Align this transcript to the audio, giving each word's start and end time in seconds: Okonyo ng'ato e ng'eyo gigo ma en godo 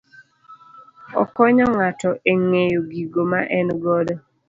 Okonyo 1.21 1.65
ng'ato 1.75 2.09
e 2.31 2.33
ng'eyo 2.49 2.79
gigo 2.91 3.23
ma 3.31 3.41
en 3.57 3.67
godo 3.83 4.15